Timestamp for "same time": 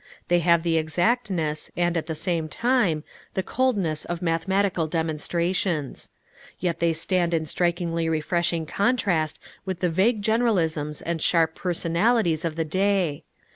2.15-3.03